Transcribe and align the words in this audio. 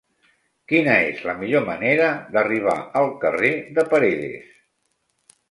Quina 0.71 0.95
és 1.09 1.19
la 1.29 1.35
millor 1.41 1.67
manera 1.67 2.07
d'arribar 2.37 2.75
al 3.03 3.11
carrer 3.27 3.53
de 3.77 3.87
Paredes? 3.93 4.51